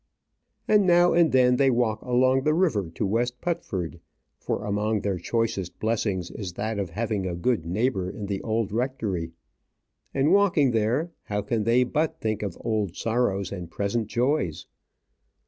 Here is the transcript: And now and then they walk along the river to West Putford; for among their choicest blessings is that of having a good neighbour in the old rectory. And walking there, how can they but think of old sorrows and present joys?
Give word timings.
And 0.67 0.87
now 0.87 1.13
and 1.13 1.31
then 1.31 1.57
they 1.57 1.69
walk 1.69 2.01
along 2.01 2.41
the 2.41 2.55
river 2.55 2.89
to 2.89 3.05
West 3.05 3.39
Putford; 3.39 3.99
for 4.39 4.65
among 4.65 5.01
their 5.01 5.19
choicest 5.19 5.77
blessings 5.79 6.31
is 6.31 6.53
that 6.53 6.79
of 6.79 6.89
having 6.89 7.27
a 7.27 7.35
good 7.35 7.67
neighbour 7.67 8.09
in 8.09 8.25
the 8.25 8.41
old 8.41 8.71
rectory. 8.71 9.33
And 10.11 10.33
walking 10.33 10.71
there, 10.71 11.11
how 11.25 11.43
can 11.43 11.65
they 11.65 11.83
but 11.83 12.19
think 12.19 12.41
of 12.41 12.57
old 12.61 12.95
sorrows 12.95 13.51
and 13.51 13.69
present 13.69 14.07
joys? 14.07 14.65